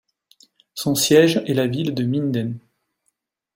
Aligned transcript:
Son 0.73 0.95
siège 0.95 1.43
est 1.45 1.53
la 1.53 1.67
ville 1.67 1.93
de 1.93 2.03
Minden. 2.03 2.57